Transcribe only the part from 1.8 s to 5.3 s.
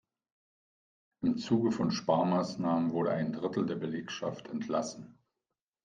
Sparmaßnahmen wurde ein Drittel der Belegschaft entlassen.